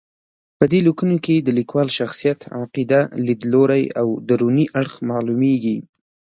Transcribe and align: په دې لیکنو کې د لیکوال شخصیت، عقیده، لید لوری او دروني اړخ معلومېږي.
په 0.57 0.63
دې 0.71 0.79
لیکنو 0.87 1.15
کې 1.25 1.35
د 1.39 1.49
لیکوال 1.59 1.87
شخصیت، 1.99 2.39
عقیده، 2.59 3.01
لید 3.25 3.41
لوری 3.51 3.83
او 3.99 4.07
دروني 4.27 4.65
اړخ 4.79 4.93
معلومېږي. 5.09 5.77